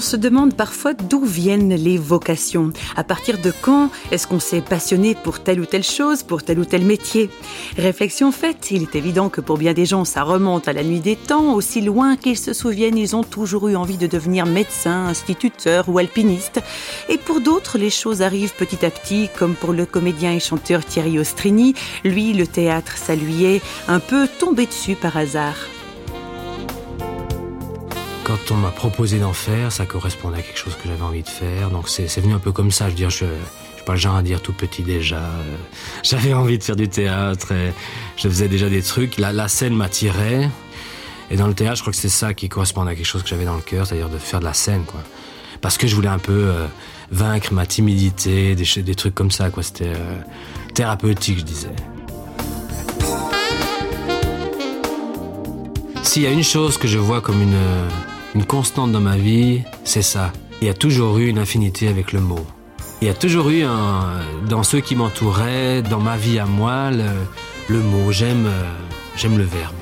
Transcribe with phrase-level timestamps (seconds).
[0.00, 2.72] se demande parfois d'où viennent les vocations.
[2.96, 6.58] À partir de quand est-ce qu'on s'est passionné pour telle ou telle chose, pour tel
[6.58, 7.30] ou tel métier?
[7.76, 11.00] Réflexion faite, il est évident que pour bien des gens, ça remonte à la nuit
[11.00, 15.06] des temps, aussi loin qu'ils se souviennent, ils ont toujours eu envie de devenir médecin,
[15.06, 16.60] instituteur ou alpiniste.
[17.08, 20.84] Et pour d'autres, les choses arrivent petit à petit, comme pour le comédien et chanteur
[20.84, 21.74] Thierry Ostrini.
[22.04, 25.56] Lui, le théâtre, ça lui est un peu tombé dessus par hasard
[28.30, 31.28] quand on m'a proposé d'en faire, ça correspondait à quelque chose que j'avais envie de
[31.28, 31.70] faire.
[31.70, 32.84] Donc c'est venu un peu comme ça.
[32.84, 35.16] Je veux dire, je, suis pas le genre à dire tout petit déjà.
[35.16, 35.56] Euh,
[36.04, 37.50] j'avais envie de faire du théâtre.
[37.50, 37.72] Et
[38.16, 39.18] je faisais déjà des trucs.
[39.18, 40.48] La, scène m'attirait.
[41.32, 43.28] Et dans le théâtre, je crois que c'est ça qui correspondait à quelque chose que
[43.28, 45.00] j'avais dans le cœur, c'est-à-dire de faire de la scène, quoi.
[45.60, 46.66] Parce que je voulais un peu euh,
[47.10, 49.64] vaincre ma timidité, des, des trucs comme ça, quoi.
[49.64, 50.20] C'était euh,
[50.72, 51.76] thérapeutique, je disais.
[56.04, 57.56] S'il y a une chose que je vois comme une
[58.34, 60.32] une constante dans ma vie, c'est ça.
[60.60, 62.46] Il y a toujours eu une infinité avec le mot.
[63.00, 63.64] Il y a toujours eu
[64.48, 68.12] dans ceux qui m'entouraient, dans ma vie à moi, le, mot.
[68.12, 68.72] J'aime, euh,
[69.16, 69.74] j'aime le verbe.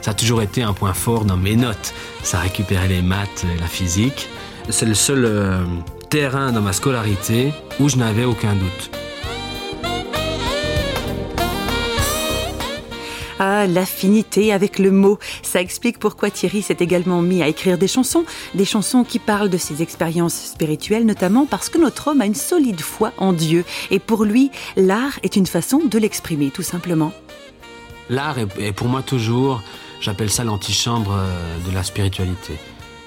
[0.00, 1.92] Ça a toujours été un point fort dans mes notes.
[2.22, 4.28] Ça récupérait les maths et la physique.
[4.68, 5.64] C'est le seul euh,
[6.08, 8.90] terrain dans ma scolarité où je n'avais aucun doute.
[13.42, 15.18] L'affinité avec le mot.
[15.42, 19.50] Ça explique pourquoi Thierry s'est également mis à écrire des chansons, des chansons qui parlent
[19.50, 23.64] de ses expériences spirituelles notamment parce que notre homme a une solide foi en Dieu
[23.90, 27.12] et pour lui, l'art est une façon de l'exprimer tout simplement.
[28.10, 29.60] L'art est pour moi toujours,
[30.00, 32.54] j'appelle ça l'antichambre euh, de la spiritualité.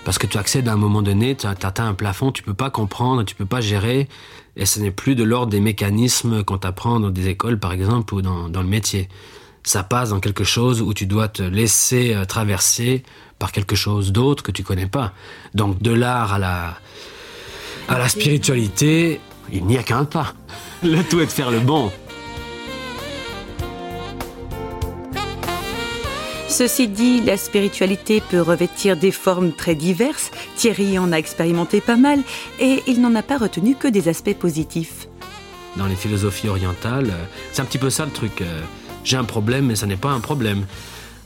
[0.03, 2.69] Parce que tu accèdes à un moment donné, tu atteins un plafond, tu peux pas
[2.69, 4.07] comprendre, tu peux pas gérer,
[4.55, 8.13] et ce n'est plus de l'ordre des mécanismes qu'on t'apprend dans des écoles, par exemple,
[8.13, 9.09] ou dans le métier
[9.65, 13.03] ça passe dans quelque chose où tu dois te laisser euh, traverser
[13.39, 15.11] par quelque chose d'autre que tu connais pas.
[15.53, 16.77] Donc de l'art à la
[17.87, 19.19] à la spiritualité,
[19.51, 20.33] il n'y a qu'un pas.
[20.83, 21.91] Le tout est de faire le bon.
[26.47, 30.31] Ceci dit, la spiritualité peut revêtir des formes très diverses.
[30.55, 32.21] Thierry en a expérimenté pas mal
[32.59, 35.07] et il n'en a pas retenu que des aspects positifs.
[35.75, 38.41] Dans les philosophies orientales, euh, c'est un petit peu ça le truc.
[39.05, 40.65] Euh, j'ai un problème, mais ça n'est pas un problème.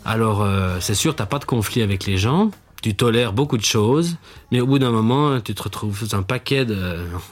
[0.05, 2.51] Alors, euh, c'est sûr, t'as pas de conflit avec les gens,
[2.81, 4.17] tu tolères beaucoup de choses,
[4.51, 6.65] mais au bout d'un moment, tu te retrouves sous un paquet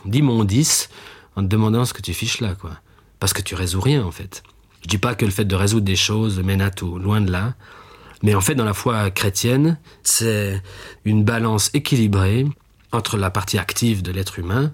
[0.06, 0.90] d'immondices
[1.35, 2.72] en te demandant ce que tu fiches là, quoi.
[3.19, 4.44] Parce que tu résous rien, en fait.
[4.81, 7.31] Je dis pas que le fait de résoudre des choses mène à tout, loin de
[7.31, 7.56] là.
[8.24, 10.62] Mais en fait, dans la foi chrétienne, c'est
[11.06, 12.46] une balance équilibrée
[12.91, 14.72] entre la partie active de l'être humain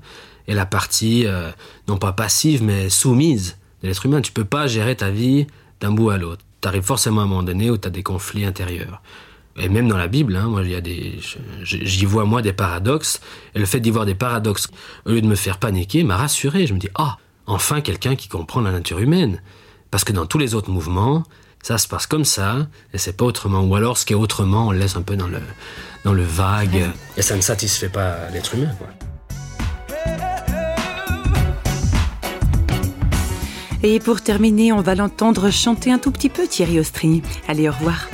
[0.48, 1.52] et la partie, euh,
[1.88, 4.22] non pas passive, mais soumise de l'être humain.
[4.22, 5.48] Tu peux pas gérer ta vie
[5.84, 6.44] d'un bout à l'autre.
[6.62, 9.02] Tu arrives forcément à un moment donné où tu as des conflits intérieurs.
[9.58, 10.64] Et même dans la Bible, hein, moi,
[11.64, 13.20] j'y vois moi des paradoxes.
[13.54, 14.70] Et le fait d'y voir des paradoxes,
[15.06, 16.66] au lieu de me faire paniquer, m'a rassuré.
[16.66, 17.18] Je me dis, ah,
[17.48, 19.42] enfin quelqu'un qui comprend la nature humaine.
[19.92, 21.24] Parce que dans tous les autres mouvements,
[21.62, 23.62] ça se passe comme ça, et c'est pas autrement.
[23.62, 25.40] Ou alors, ce qui est autrement, on le laisse un peu dans le,
[26.06, 28.88] dans le vague, et ça ne satisfait pas l'être humain, quoi.
[33.86, 37.22] Et pour terminer, on va l'entendre chanter un tout petit peu Thierry Ostrini.
[37.50, 38.08] Allez, au revoir.